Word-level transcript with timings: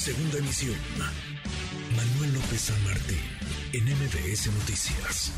Segunda 0.00 0.38
emisión. 0.38 0.76
Manuel 1.94 2.32
López 2.32 2.58
San 2.58 2.84
Martín, 2.84 3.18
en 3.74 3.84
MBS 3.84 4.46
Noticias. 4.46 5.30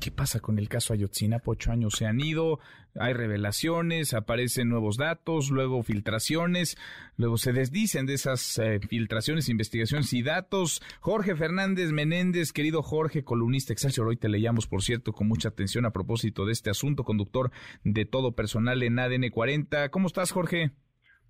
¿Qué 0.00 0.10
pasa 0.10 0.40
con 0.40 0.58
el 0.58 0.68
caso 0.68 0.92
Ayotzinapa? 0.92 1.52
Ocho 1.52 1.70
años 1.70 1.94
se 1.96 2.06
han 2.06 2.18
ido, 2.20 2.58
hay 2.96 3.12
revelaciones, 3.12 4.12
aparecen 4.12 4.68
nuevos 4.68 4.96
datos, 4.96 5.50
luego 5.50 5.84
filtraciones, 5.84 6.76
luego 7.18 7.38
se 7.38 7.52
desdicen 7.52 8.06
de 8.06 8.14
esas 8.14 8.58
eh, 8.58 8.80
filtraciones, 8.80 9.48
investigaciones 9.48 10.12
y 10.12 10.24
datos. 10.24 10.82
Jorge 10.98 11.36
Fernández 11.36 11.92
Menéndez, 11.92 12.50
querido 12.50 12.82
Jorge, 12.82 13.22
columnista 13.22 13.72
Excelsior, 13.72 14.08
hoy 14.08 14.16
te 14.16 14.28
leíamos, 14.28 14.66
por 14.66 14.82
cierto, 14.82 15.12
con 15.12 15.28
mucha 15.28 15.50
atención 15.50 15.86
a 15.86 15.92
propósito 15.92 16.46
de 16.46 16.52
este 16.52 16.70
asunto, 16.70 17.04
conductor 17.04 17.52
de 17.84 18.06
todo 18.06 18.32
personal 18.32 18.82
en 18.82 18.98
ADN 18.98 19.30
40. 19.30 19.88
¿Cómo 19.90 20.08
estás, 20.08 20.32
Jorge? 20.32 20.72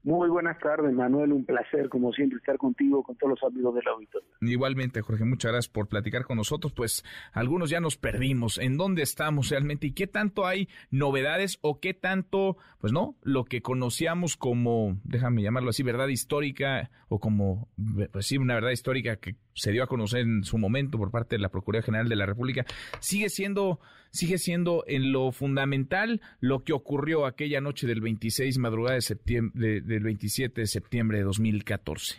Muy 0.02 0.30
buenas 0.30 0.58
tardes, 0.58 0.92
Manuel. 0.94 1.32
Un 1.32 1.44
placer, 1.44 1.88
como 1.88 2.12
siempre, 2.12 2.38
estar 2.38 2.56
contigo, 2.56 3.02
con 3.02 3.16
todos 3.16 3.38
los 3.38 3.50
amigos 3.50 3.74
del 3.74 3.86
auditorio. 3.88 4.28
Igualmente, 4.40 5.02
Jorge, 5.02 5.24
muchas 5.24 5.52
gracias 5.52 5.72
por 5.72 5.88
platicar 5.88 6.24
con 6.24 6.38
nosotros. 6.38 6.72
Pues 6.72 7.04
algunos 7.32 7.68
ya 7.68 7.80
nos 7.80 7.98
perdimos. 7.98 8.58
¿En 8.58 8.78
dónde 8.78 9.02
estamos 9.02 9.50
realmente? 9.50 9.88
¿Y 9.88 9.92
qué 9.92 10.06
tanto 10.06 10.46
hay 10.46 10.68
novedades 10.90 11.58
o 11.60 11.80
qué 11.80 11.92
tanto, 11.92 12.56
pues 12.78 12.92
no, 12.92 13.16
lo 13.22 13.44
que 13.44 13.60
conocíamos 13.60 14.36
como, 14.36 14.98
déjame 15.04 15.42
llamarlo 15.42 15.70
así, 15.70 15.82
verdad 15.82 16.08
histórica 16.08 16.90
o 17.08 17.20
como, 17.20 17.68
pues 18.12 18.26
sí, 18.26 18.38
una 18.38 18.54
verdad 18.54 18.70
histórica 18.70 19.16
que 19.16 19.36
se 19.60 19.72
dio 19.72 19.82
a 19.82 19.86
conocer 19.86 20.22
en 20.22 20.42
su 20.42 20.56
momento 20.56 20.96
por 20.96 21.10
parte 21.10 21.36
de 21.36 21.42
la 21.42 21.50
Procuraduría 21.50 21.84
General 21.84 22.08
de 22.08 22.16
la 22.16 22.24
República, 22.24 22.64
sigue 22.98 23.28
siendo, 23.28 23.78
sigue 24.10 24.38
siendo 24.38 24.84
en 24.86 25.12
lo 25.12 25.32
fundamental 25.32 26.22
lo 26.40 26.64
que 26.64 26.72
ocurrió 26.72 27.26
aquella 27.26 27.60
noche 27.60 27.86
del 27.86 28.00
26, 28.00 28.58
madrugada 28.58 28.94
de 28.94 29.02
septiembre, 29.02 29.82
del 29.82 30.02
27 30.02 30.62
de 30.62 30.66
septiembre 30.66 31.18
de 31.18 31.24
2014. 31.24 32.18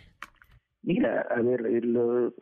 Mira, 0.82 1.26
a 1.30 1.42
ver, 1.42 1.66
eh, 1.66 1.80
lo, 1.82 2.32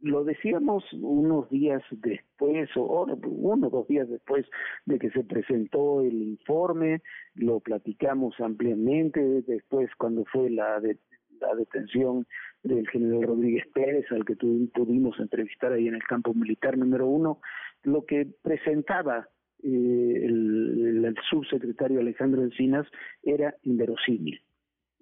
lo 0.00 0.24
decíamos 0.24 0.84
unos 0.92 1.48
días 1.48 1.82
después, 1.90 2.68
o 2.74 3.04
uno 3.04 3.68
o 3.68 3.70
dos 3.70 3.86
días 3.86 4.08
después 4.08 4.44
de 4.86 4.98
que 4.98 5.10
se 5.10 5.22
presentó 5.22 6.00
el 6.00 6.20
informe, 6.20 7.00
lo 7.34 7.60
platicamos 7.60 8.34
ampliamente, 8.40 9.20
después 9.42 9.88
cuando 9.96 10.24
fue 10.24 10.50
la, 10.50 10.80
de, 10.80 10.98
la 11.40 11.54
detención 11.54 12.26
del 12.62 12.88
general 12.88 13.22
Rodríguez 13.22 13.64
Pérez, 13.72 14.06
al 14.10 14.24
que 14.24 14.36
pudimos 14.36 15.18
entrevistar 15.20 15.72
ahí 15.72 15.88
en 15.88 15.94
el 15.94 16.02
campo 16.02 16.34
militar 16.34 16.76
número 16.76 17.06
uno, 17.06 17.40
lo 17.82 18.04
que 18.04 18.26
presentaba 18.42 19.28
eh, 19.62 20.22
el, 20.24 21.04
el, 21.04 21.16
subsecretario 21.30 22.00
Alejandro 22.00 22.42
Encinas 22.42 22.86
era 23.22 23.54
inverosímil 23.62 24.40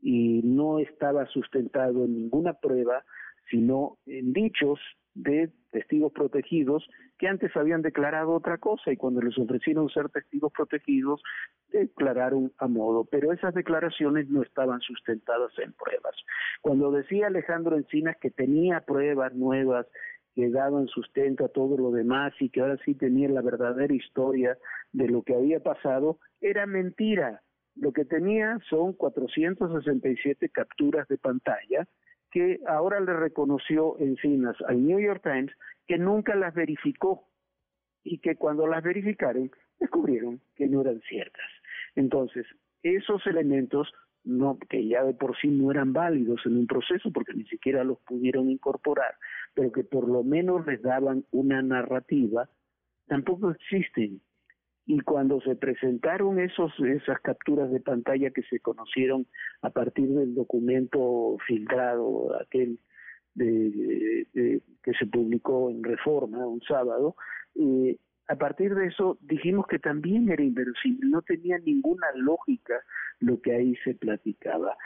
y 0.01 0.43
no 0.45 0.79
estaba 0.79 1.27
sustentado 1.27 2.05
en 2.05 2.15
ninguna 2.15 2.55
prueba, 2.55 3.05
sino 3.51 3.99
en 4.07 4.33
dichos 4.33 4.79
de 5.15 5.51
testigos 5.75 6.13
protegidos 6.13 6.89
que 7.19 7.27
antes 7.27 7.55
habían 7.57 7.83
declarado 7.83 8.31
otra 8.31 8.59
cosa 8.59 8.93
y 8.93 8.97
cuando 8.97 9.21
les 9.21 9.37
ofrecieron 9.37 9.89
ser 9.89 10.09
testigos 10.09 10.53
protegidos 10.53 11.21
declararon 11.73 12.53
a 12.59 12.69
modo, 12.69 13.05
pero 13.05 13.33
esas 13.33 13.53
declaraciones 13.55 14.29
no 14.31 14.43
estaban 14.43 14.81
sustentadas 14.81 15.51
en 15.59 15.73
pruebas. 15.73 16.15
Cuando 16.63 16.93
decía 16.93 17.27
Alejandro 17.27 17.77
Encinas 17.77 18.17
que 18.21 18.31
tenía 18.31 18.83
pruebas 18.83 19.35
nuevas 19.35 19.87
que 20.37 20.49
daban 20.49 20.87
sustento 20.87 21.45
a 21.45 21.49
todo 21.49 21.77
lo 21.77 21.91
demás 21.91 22.33
y 22.39 22.51
que 22.51 22.61
ahora 22.61 22.79
sí 22.85 22.95
tenía 22.95 23.29
la 23.29 23.43
verdadera 23.43 23.93
historia 23.93 24.57
de 24.93 25.09
lo 25.09 25.23
que 25.23 25.35
había 25.35 25.59
pasado, 25.59 26.19
era 26.41 26.67
mentira. 26.67 27.43
Lo 27.75 27.93
que 27.93 28.05
tenía 28.05 28.61
son 28.71 28.93
467 28.93 30.51
capturas 30.51 31.09
de 31.09 31.19
pantalla 31.19 31.89
que 32.35 32.59
ahora 32.67 32.99
le 32.99 33.13
reconoció 33.15 33.97
Encinas 34.01 34.57
al 34.67 34.85
New 34.85 34.99
York 34.99 35.23
Times 35.23 35.53
que 35.87 35.99
nunca 35.99 36.35
las 36.35 36.53
verificó 36.53 37.29
y 38.03 38.19
que 38.19 38.35
cuando 38.35 38.67
las 38.67 38.83
verificaron 38.83 39.53
descubrieron 39.79 40.41
que 40.57 40.67
no 40.67 40.81
eran 40.81 41.01
ciertas. 41.03 41.47
Entonces, 41.95 42.45
esos 42.83 43.25
elementos 43.29 43.89
no 44.25 44.59
que 44.59 44.85
ya 44.85 45.05
de 45.05 45.15
por 45.15 45.37
sí 45.37 45.47
no 45.47 45.71
eran 45.71 45.93
válidos 45.93 46.41
en 46.45 46.57
un 46.57 46.67
proceso 46.67 47.13
porque 47.13 47.35
ni 47.35 47.45
siquiera 47.45 47.85
los 47.85 48.01
pudieron 48.01 48.51
incorporar, 48.51 49.15
pero 49.55 49.71
que 49.71 49.85
por 49.85 50.09
lo 50.09 50.25
menos 50.25 50.67
les 50.67 50.83
daban 50.83 51.25
una 51.31 51.63
narrativa, 51.63 52.51
tampoco 53.07 53.53
existen. 53.53 54.21
Y 54.87 55.01
cuando 55.01 55.41
se 55.41 55.57
presentaron 55.57 56.39
esos 56.39 56.73
esas 56.81 57.19
capturas 57.21 57.71
de 57.71 57.81
pantalla 57.81 58.31
que 58.31 58.43
se 58.43 58.61
conocieron 58.61 59.27
a 59.63 59.71
partir 59.71 60.09
del 60.09 60.35
documento 60.35 61.37
filtrado 61.47 62.39
aquel 62.41 62.79
de, 63.35 64.27
que 64.83 64.93
se 64.93 65.07
publicó 65.07 65.71
en 65.71 65.83
Reforma 65.83 66.47
un 66.47 66.61
sábado, 66.61 67.17
eh, 67.55 67.97
a 68.29 68.37
partir 68.37 68.75
de 68.75 68.87
eso 68.87 69.19
dijimos 69.21 69.67
que 69.67 69.79
también 69.79 70.31
era 70.31 70.43
inverosímil, 70.43 71.11
no 71.11 71.23
tenía 71.23 71.59
ninguna 71.59 72.07
lógica 72.15 72.75
lo 73.21 73.41
que 73.41 73.55
ahí 73.55 73.77
se 73.85 73.95
platicaba. 73.95 74.77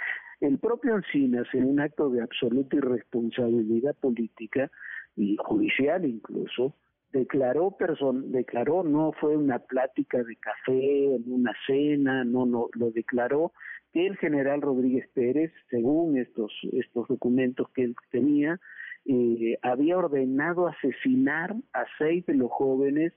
El 0.40 0.58
propio 0.58 0.96
Encinas, 0.96 1.46
en 1.52 1.64
un 1.64 1.80
acto 1.80 2.10
de 2.10 2.22
absoluta 2.22 2.76
irresponsabilidad 2.76 3.96
política 3.96 4.70
y 5.16 5.36
judicial 5.36 6.04
incluso, 6.04 6.74
declaró 7.12 7.76
person 7.76 8.32
declaró 8.32 8.82
no 8.84 9.12
fue 9.12 9.36
una 9.36 9.58
plática 9.58 10.22
de 10.22 10.36
café 10.36 11.14
en 11.14 11.24
una 11.26 11.52
cena 11.66 12.24
no 12.24 12.44
no 12.46 12.68
lo 12.74 12.90
declaró 12.90 13.52
que 13.92 14.06
el 14.06 14.16
general 14.18 14.60
Rodríguez 14.60 15.08
Pérez 15.14 15.52
según 15.70 16.18
estos 16.18 16.52
estos 16.72 17.08
documentos 17.08 17.68
que 17.70 17.84
él 17.84 17.96
tenía 18.10 18.60
eh, 19.06 19.58
había 19.62 19.96
ordenado 19.96 20.68
asesinar 20.68 21.54
a 21.72 21.86
seis 21.96 22.26
de 22.26 22.34
los 22.34 22.50
jóvenes 22.50 23.14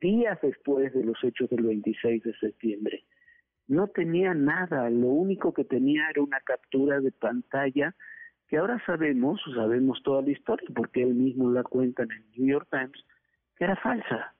días 0.00 0.38
después 0.40 0.92
de 0.94 1.04
los 1.04 1.16
hechos 1.24 1.50
del 1.50 1.64
26 1.64 2.22
de 2.22 2.34
septiembre. 2.38 3.04
No 3.66 3.88
tenía 3.88 4.34
nada, 4.34 4.88
lo 4.90 5.08
único 5.08 5.52
que 5.52 5.64
tenía 5.64 6.08
era 6.10 6.22
una 6.22 6.40
captura 6.40 7.00
de 7.00 7.10
pantalla 7.10 7.96
que 8.46 8.58
ahora 8.58 8.80
sabemos, 8.86 9.40
sabemos 9.56 10.00
toda 10.04 10.22
la 10.22 10.30
historia, 10.30 10.68
porque 10.74 11.02
él 11.02 11.14
mismo 11.14 11.50
la 11.50 11.64
cuenta 11.64 12.04
en 12.04 12.12
el 12.12 12.24
New 12.36 12.52
York 12.52 12.68
Times, 12.70 13.04
que 13.56 13.64
era 13.64 13.76
falsa, 13.76 14.34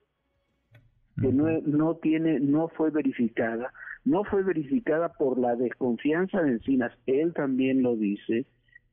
que 1.19 1.31
no, 1.31 1.45
no 1.61 1.95
tiene, 1.95 2.39
no 2.39 2.67
fue 2.69 2.91
verificada, 2.91 3.73
no 4.05 4.23
fue 4.23 4.43
verificada 4.43 5.13
por 5.13 5.39
la 5.39 5.55
desconfianza 5.55 6.41
de 6.41 6.51
Encinas, 6.51 6.93
él 7.07 7.33
también 7.33 7.81
lo 7.81 7.95
dice, 7.95 8.45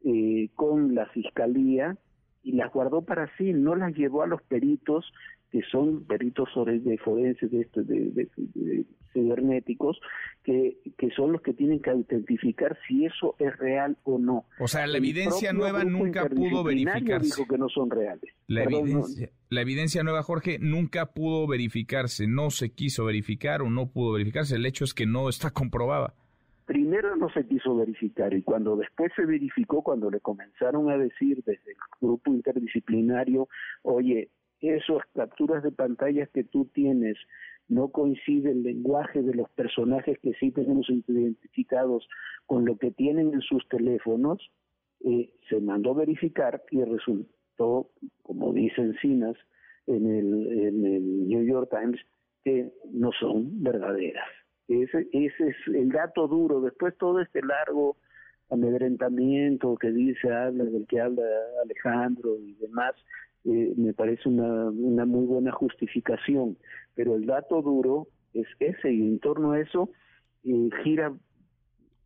eh, 0.04 0.48
con 0.54 0.94
la 0.94 1.06
fiscalía 1.06 1.96
y 2.42 2.52
las 2.52 2.72
guardó 2.72 3.02
para 3.02 3.34
sí, 3.36 3.52
no 3.52 3.74
las 3.74 3.94
llevó 3.94 4.22
a 4.22 4.26
los 4.26 4.42
peritos 4.42 5.12
que 5.54 5.62
son 5.70 6.03
peritos 6.04 6.48
de 6.66 6.98
forenses 6.98 7.48
de, 7.48 7.65
de, 7.76 8.28
de, 8.37 8.84
cibernéticos 9.12 10.00
que, 10.42 10.78
que 10.98 11.10
son 11.10 11.31
los 11.31 11.42
que 11.42 11.54
tienen 11.54 11.81
que 11.81 11.91
autentificar 11.91 12.76
si 12.88 13.04
eso 13.04 13.37
es 13.38 13.56
real 13.56 13.97
o 14.03 14.19
no. 14.19 14.47
O 14.59 14.66
sea, 14.66 14.88
la 14.88 14.98
evidencia 14.98 15.53
nueva 15.53 15.84
nunca 15.84 16.28
pudo 16.28 16.64
verificarse. 16.64 17.26
dijo 17.26 17.47
que 17.47 17.56
no 17.56 17.69
son 17.69 17.88
reales. 17.88 18.34
La, 18.48 18.64
evidencia, 18.64 19.31
la 19.48 19.60
evidencia 19.60 20.03
nueva, 20.03 20.25
Jorge, 20.25 20.59
nunca 20.60 21.12
pudo 21.12 21.47
verificarse, 21.47 22.26
no 22.26 22.50
se 22.50 22.72
quiso 22.72 23.04
verificar 23.04 23.62
o 23.62 23.70
no 23.70 23.87
pudo 23.93 24.14
verificarse. 24.14 24.56
El 24.56 24.66
hecho 24.66 24.82
es 24.82 24.93
que 24.93 25.06
no 25.06 25.28
está 25.28 25.53
comprobada 25.53 26.14
primero 26.66 27.14
no 27.14 27.28
se 27.28 27.47
quiso 27.47 27.76
verificar 27.76 28.32
y 28.32 28.43
cuando 28.43 28.75
después 28.75 29.12
se 29.14 29.26
verificó, 29.26 29.82
cuando 29.82 30.10
le 30.10 30.20
comenzaron 30.20 30.91
a 30.91 30.97
decir 30.97 31.43
desde 31.44 31.72
el 31.72 31.76
grupo 32.00 32.32
interdisciplinario, 32.32 33.48
oye, 33.82 34.31
esas 34.70 35.02
capturas 35.14 35.62
de 35.62 35.72
pantallas 35.72 36.28
que 36.30 36.44
tú 36.44 36.66
tienes 36.66 37.16
no 37.69 37.88
coincide 37.88 38.50
el 38.50 38.62
lenguaje 38.62 39.22
de 39.22 39.34
los 39.34 39.48
personajes 39.50 40.19
que 40.19 40.34
sí 40.34 40.50
tenemos 40.50 40.88
identificados 40.91 42.06
con 42.47 42.64
lo 42.64 42.76
que 42.76 42.91
tienen 42.91 43.32
en 43.32 43.41
sus 43.41 43.66
teléfonos, 43.69 44.38
eh, 45.00 45.31
se 45.49 45.61
mandó 45.61 45.94
verificar 45.94 46.62
y 46.70 46.82
resultó, 46.82 47.90
como 48.22 48.52
dicen 48.52 48.94
Cinas 49.00 49.37
en 49.87 50.06
el, 50.06 50.61
en 50.66 50.87
el 50.87 51.28
New 51.28 51.44
York 51.44 51.70
Times, 51.70 52.00
que 52.44 52.70
no 52.93 53.11
son 53.19 53.62
verdaderas. 53.62 54.28
Ese, 54.69 55.08
ese 55.12 55.49
es 55.49 55.56
el 55.69 55.90
dato 55.90 56.26
duro. 56.28 56.61
Después 56.61 56.96
todo 56.99 57.20
este 57.20 57.43
largo 57.43 57.96
amedrentamiento 58.50 59.76
que 59.76 59.90
dice, 59.90 60.32
habla 60.32 60.64
del 60.64 60.87
que 60.87 61.00
habla 61.00 61.22
Alejandro 61.62 62.37
y 62.38 62.55
demás, 62.55 62.94
eh, 63.44 63.75
me 63.76 63.93
parece 63.93 64.29
una, 64.29 64.70
una 64.70 65.05
muy 65.05 65.26
buena 65.26 65.52
justificación, 65.52 66.56
pero 66.94 67.17
el 67.17 67.26
dato 67.26 67.62
duro 67.62 68.08
es 68.32 68.46
ese 68.58 68.93
y 68.93 69.00
en 69.00 69.19
torno 69.20 69.52
a 69.52 69.61
eso 69.61 69.91
eh, 70.44 70.70
gira 70.82 71.12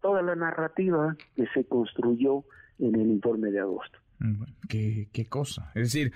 toda 0.01 0.23
la 0.23 0.37
narrativa 0.37 1.17
que 1.35 1.47
se 1.55 1.65
construyó 1.65 2.45
en 2.79 2.95
el 2.95 3.11
informe 3.11 3.51
de 3.51 3.61
agosto. 3.61 3.99
Mm, 4.21 4.43
¿Qué, 4.69 5.09
qué 5.13 5.27
cosa? 5.27 5.73
Es 5.75 5.93
decir, 5.93 6.13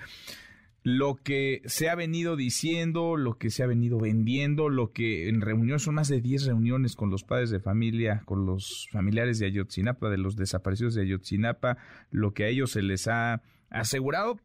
lo 0.83 1.15
que 1.15 1.61
se 1.65 1.89
ha 1.89 1.95
venido 1.95 2.35
diciendo, 2.35 3.15
lo 3.15 3.37
que 3.37 3.49
se 3.49 3.63
ha 3.63 3.67
venido 3.67 3.97
vendiendo, 3.99 4.69
lo 4.69 4.91
que 4.91 5.29
en 5.29 5.41
reuniones, 5.41 5.83
son 5.83 5.95
más 5.95 6.09
de 6.09 6.19
10 6.19 6.47
reuniones 6.47 6.95
con 6.95 7.09
los 7.09 7.23
padres 7.23 7.49
de 7.49 7.61
familia, 7.61 8.21
con 8.25 8.45
los 8.45 8.89
familiares 8.91 9.39
de 9.39 9.45
Ayotzinapa, 9.45 10.09
de 10.09 10.17
los 10.17 10.35
desaparecidos 10.35 10.95
de 10.95 11.03
Ayotzinapa, 11.03 11.77
lo 12.11 12.33
que 12.33 12.43
a 12.43 12.47
ellos 12.47 12.71
se 12.71 12.81
les 12.81 13.07
ha 13.07 13.41
asegurado, 13.69 14.39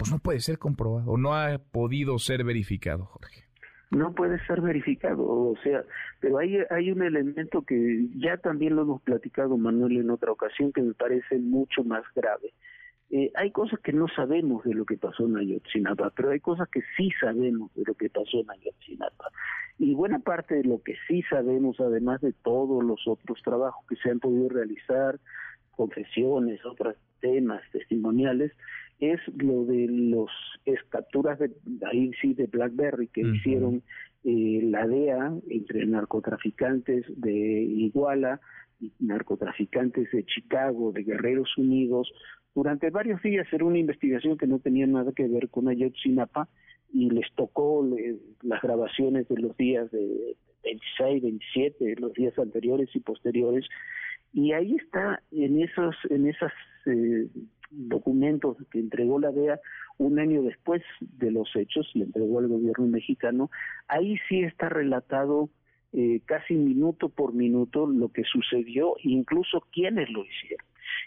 pues 0.00 0.10
no 0.10 0.18
puede 0.18 0.40
ser 0.40 0.58
comprobado, 0.58 1.16
no 1.16 1.34
ha 1.34 1.58
podido 1.58 2.18
ser 2.18 2.42
verificado, 2.42 3.04
Jorge. 3.04 3.44
No 3.90 4.14
puede 4.14 4.38
ser 4.46 4.60
verificado, 4.60 5.24
o 5.24 5.54
sea, 5.62 5.84
pero 6.20 6.38
hay, 6.38 6.58
hay 6.70 6.90
un 6.90 7.02
elemento 7.02 7.62
que 7.62 8.06
ya 8.16 8.36
también 8.36 8.76
lo 8.76 8.82
hemos 8.82 9.02
platicado, 9.02 9.56
Manuel, 9.56 9.98
en 9.98 10.10
otra 10.10 10.32
ocasión, 10.32 10.72
que 10.72 10.80
me 10.80 10.94
parece 10.94 11.38
mucho 11.38 11.84
más 11.84 12.04
grave 12.14 12.52
eh, 13.10 13.32
hay 13.34 13.50
cosas 13.50 13.80
que 13.80 13.92
no 13.92 14.06
sabemos 14.06 14.62
de 14.62 14.72
lo 14.72 14.84
que 14.84 14.96
pasó 14.96 15.26
en 15.26 15.36
Ayotzinapa, 15.36 16.10
pero 16.14 16.30
hay 16.30 16.38
cosas 16.38 16.68
que 16.68 16.80
sí 16.96 17.10
sabemos 17.20 17.74
de 17.74 17.82
lo 17.84 17.94
que 17.94 18.08
pasó 18.08 18.38
en 18.40 18.50
Ayotzinapa. 18.50 19.32
Y 19.78 19.94
buena 19.94 20.20
parte 20.20 20.54
de 20.54 20.64
lo 20.64 20.80
que 20.80 20.94
sí 21.08 21.22
sabemos, 21.28 21.80
además 21.80 22.20
de 22.20 22.32
todos 22.32 22.84
los 22.84 23.08
otros 23.08 23.42
trabajos 23.42 23.84
que 23.88 23.96
se 23.96 24.10
han 24.10 24.20
podido 24.20 24.48
realizar, 24.48 25.18
confesiones, 25.72 26.64
otros 26.64 26.94
temas 27.20 27.62
testimoniales, 27.72 28.52
es 29.00 29.20
lo 29.36 29.64
de 29.64 29.86
los 29.88 30.30
capturas 30.90 31.38
de 31.38 31.50
ahí 31.90 32.10
sí 32.20 32.34
de 32.34 32.46
BlackBerry 32.46 33.08
que 33.08 33.22
hicieron 33.22 33.82
eh, 34.24 34.60
la 34.64 34.86
DEA 34.86 35.32
entre 35.48 35.86
narcotraficantes 35.86 37.04
de 37.16 37.32
Iguala 37.32 38.40
y 38.80 38.92
narcotraficantes 39.00 40.10
de 40.12 40.24
Chicago, 40.24 40.92
de 40.92 41.02
Guerreros 41.02 41.56
Unidos, 41.56 42.12
durante 42.54 42.90
varios 42.90 43.22
días 43.22 43.46
era 43.52 43.64
una 43.64 43.78
investigación 43.78 44.36
que 44.36 44.46
no 44.46 44.58
tenía 44.58 44.86
nada 44.86 45.12
que 45.12 45.28
ver 45.28 45.48
con 45.48 45.68
Ayotzinapa 45.68 46.48
y 46.92 47.10
les 47.10 47.32
tocó 47.34 47.86
las 48.42 48.60
grabaciones 48.60 49.28
de 49.28 49.40
los 49.40 49.56
días 49.56 49.90
de 49.92 50.36
26, 50.64 51.22
27, 51.22 51.96
los 52.00 52.12
días 52.14 52.36
anteriores 52.38 52.88
y 52.94 53.00
posteriores. 53.00 53.66
Y 54.32 54.52
ahí 54.52 54.74
está 54.76 55.22
en 55.30 55.62
esos 55.62 55.94
en 56.08 56.26
esos 56.26 56.52
eh, 56.86 57.28
documentos 57.70 58.56
que 58.70 58.80
entregó 58.80 59.18
la 59.18 59.30
DEA 59.30 59.60
un 59.98 60.18
año 60.18 60.42
después 60.42 60.82
de 61.00 61.30
los 61.30 61.54
hechos, 61.54 61.90
le 61.94 62.04
entregó 62.04 62.38
al 62.38 62.48
gobierno 62.48 62.86
mexicano, 62.86 63.50
ahí 63.88 64.16
sí 64.28 64.42
está 64.42 64.68
relatado 64.68 65.50
eh, 65.92 66.20
casi 66.24 66.54
minuto 66.54 67.08
por 67.08 67.32
minuto 67.32 67.86
lo 67.86 68.08
que 68.08 68.24
sucedió, 68.24 68.94
incluso 69.02 69.66
quiénes 69.72 70.10
lo 70.10 70.24
hicieron. 70.24 70.66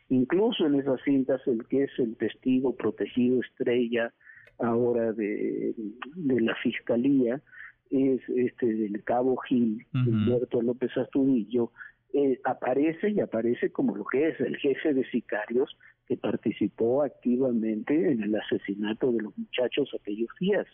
Incluso 0.10 0.65
en 0.65 0.75
esas 0.75 1.01
cintas, 1.04 1.42
el 1.48 1.65
que 1.68 1.83
es 1.83 1.92
el 1.98 2.15
testigo 2.15 2.75
protegido 2.75 3.42
estrella 3.42 4.13
ahora 4.59 5.12
de, 5.13 5.74
de 6.16 6.42
la 6.42 6.56
fiscalía 6.56 7.42
es 7.89 8.21
este 8.30 8.66
del 8.66 9.04
cabo 9.04 9.38
Gil, 9.38 9.86
Humberto 9.94 10.62
López 10.62 10.95
Astudillo, 10.98 11.71
eh, 12.13 12.39
aparece 12.44 13.09
y 13.09 13.19
aparece 13.19 13.71
como 13.71 13.95
lo 13.95 14.06
que 14.06 14.30
es 14.30 14.39
el 14.39 14.57
jefe 14.57 14.94
de 14.94 15.04
sicarios 15.09 15.77
que 16.07 16.17
participó 16.17 17.03
activamente 17.03 18.11
en 18.11 18.23
el 18.23 18.35
asesinato 18.35 19.11
de 19.11 19.21
los 19.21 19.38
muchachos 19.38 19.89
aquellos 20.00 20.29
días. 20.39 20.67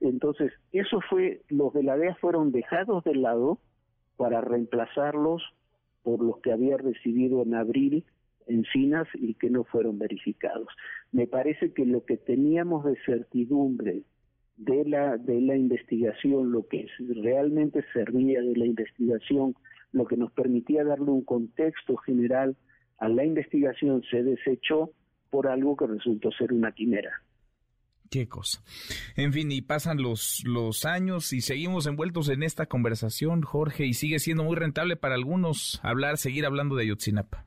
Entonces, 0.00 0.52
eso 0.72 1.00
fue, 1.08 1.42
los 1.48 1.72
de 1.72 1.82
la 1.82 1.96
DEA 1.96 2.14
fueron 2.16 2.52
dejados 2.52 3.04
de 3.04 3.14
lado 3.14 3.58
para 4.16 4.40
reemplazarlos 4.40 5.42
por 6.02 6.22
los 6.22 6.38
que 6.38 6.52
había 6.52 6.76
recibido 6.76 7.42
en 7.42 7.54
abril 7.54 8.04
encinas 8.46 9.08
y 9.14 9.34
que 9.34 9.50
no 9.50 9.64
fueron 9.64 9.98
verificados. 9.98 10.68
Me 11.12 11.26
parece 11.26 11.72
que 11.72 11.86
lo 11.86 12.04
que 12.04 12.16
teníamos 12.16 12.84
de 12.84 12.96
certidumbre 13.06 14.02
de 14.56 14.84
la 14.84 15.16
de 15.16 15.40
la 15.40 15.56
investigación, 15.56 16.52
lo 16.52 16.66
que 16.68 16.86
realmente 16.98 17.84
servía 17.92 18.40
de 18.40 18.56
la 18.56 18.66
investigación, 18.66 19.54
lo 19.92 20.04
que 20.04 20.16
nos 20.16 20.30
permitía 20.32 20.84
darle 20.84 21.10
un 21.10 21.24
contexto 21.24 21.96
general 21.96 22.56
a 22.98 23.08
la 23.08 23.24
investigación 23.24 24.02
se 24.10 24.22
desechó 24.22 24.90
por 25.30 25.48
algo 25.48 25.76
que 25.76 25.86
resultó 25.86 26.30
ser 26.32 26.52
una 26.52 26.72
quimera. 26.72 27.22
Qué 28.10 28.28
cosa. 28.28 28.62
En 29.16 29.32
fin, 29.32 29.50
y 29.50 29.62
pasan 29.62 30.00
los, 30.00 30.44
los 30.46 30.84
años 30.84 31.32
y 31.32 31.40
seguimos 31.40 31.86
envueltos 31.86 32.28
en 32.28 32.42
esta 32.42 32.66
conversación, 32.66 33.42
Jorge, 33.42 33.86
y 33.86 33.94
sigue 33.94 34.18
siendo 34.18 34.44
muy 34.44 34.56
rentable 34.56 34.96
para 34.96 35.14
algunos 35.14 35.80
hablar, 35.82 36.18
seguir 36.18 36.46
hablando 36.46 36.76
de 36.76 36.84
Ayotzinapa 36.84 37.46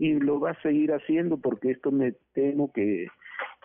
y 0.00 0.14
lo 0.14 0.40
va 0.40 0.52
a 0.52 0.62
seguir 0.62 0.92
haciendo 0.92 1.36
porque 1.36 1.72
esto 1.72 1.92
me 1.92 2.12
temo 2.32 2.72
que 2.72 3.08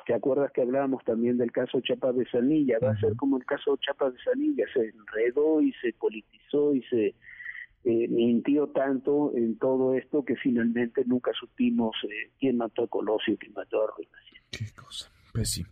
te 0.06 0.14
acuerdas 0.14 0.52
que 0.52 0.62
hablábamos 0.62 1.02
también 1.06 1.38
del 1.38 1.54
caso 1.54 1.80
Chapa 1.80 2.12
de 2.12 2.26
Sanilla, 2.30 2.78
va 2.84 2.92
a 2.92 3.00
ser 3.00 3.16
como 3.16 3.38
el 3.38 3.46
caso 3.46 3.78
Chapa 3.78 4.12
de 4.12 4.20
Sanilla, 4.20 4.66
se 4.74 4.82
enredó 4.90 5.62
y 5.62 5.72
se 5.82 5.94
politizó 5.94 6.76
y 6.76 6.84
se 6.84 7.16
eh, 7.86 8.08
mintió 8.10 8.68
tanto 8.68 9.32
en 9.36 9.60
todo 9.60 9.94
esto 9.94 10.26
que 10.26 10.36
finalmente 10.36 11.04
nunca 11.06 11.32
supimos 11.40 11.96
eh, 12.04 12.32
quién 12.40 12.58
mató 12.58 12.84
a 12.84 12.88
Colosio 12.88 13.36
y 13.36 13.38
quién 13.38 13.54
mató 13.54 13.84
a 13.84 13.88
Ruiz. 13.96 14.10
Qué 14.50 14.66
cosa. 14.76 15.12
Pues 15.32 15.52
sí. 15.52 15.64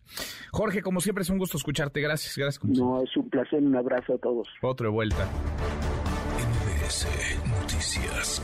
Jorge, 0.52 0.82
como 0.82 1.00
siempre 1.00 1.24
es 1.24 1.30
un 1.30 1.38
gusto 1.40 1.58
escucharte. 1.58 2.02
Gracias, 2.02 2.38
gracias. 2.38 2.64
no, 2.66 3.02
es 3.02 3.18
un 3.18 3.30
placer. 3.30 3.64
Un 3.64 3.76
abrazo 3.76 4.14
a 4.14 4.18
todos. 4.18 4.48
Otro 4.62 4.90
de 4.90 4.94
vuelta. 4.94 5.28
NBS 6.38 7.08
Noticias. 7.48 8.42